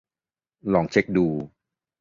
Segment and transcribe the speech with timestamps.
[0.73, 1.27] ลองเช็คดู